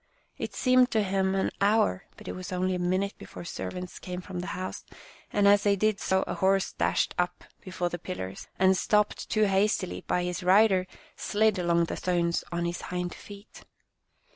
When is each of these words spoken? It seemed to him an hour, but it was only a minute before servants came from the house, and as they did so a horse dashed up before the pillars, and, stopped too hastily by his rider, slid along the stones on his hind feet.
It 0.39 0.55
seemed 0.55 0.89
to 0.89 1.03
him 1.03 1.35
an 1.35 1.51
hour, 1.61 2.05
but 2.17 2.27
it 2.27 2.31
was 2.31 2.51
only 2.51 2.73
a 2.73 2.79
minute 2.79 3.15
before 3.19 3.45
servants 3.45 3.99
came 3.99 4.19
from 4.19 4.39
the 4.39 4.47
house, 4.57 4.83
and 5.31 5.47
as 5.47 5.61
they 5.61 5.75
did 5.75 5.99
so 5.99 6.23
a 6.23 6.33
horse 6.33 6.73
dashed 6.73 7.13
up 7.19 7.43
before 7.63 7.89
the 7.89 7.99
pillars, 7.99 8.47
and, 8.57 8.75
stopped 8.75 9.29
too 9.29 9.43
hastily 9.43 10.01
by 10.07 10.23
his 10.23 10.41
rider, 10.41 10.87
slid 11.15 11.59
along 11.59 11.83
the 11.83 11.97
stones 11.97 12.43
on 12.51 12.65
his 12.65 12.81
hind 12.81 13.13
feet. 13.13 13.63